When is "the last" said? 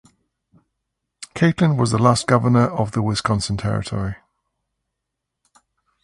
1.91-2.25